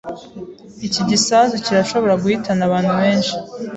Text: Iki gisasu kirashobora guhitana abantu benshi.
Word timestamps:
Iki 0.87 1.01
gisasu 1.09 1.55
kirashobora 1.65 2.19
guhitana 2.21 2.61
abantu 2.67 2.91
benshi. 2.99 3.33